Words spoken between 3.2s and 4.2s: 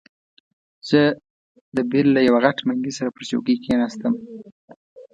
چوکۍ کښېناستم.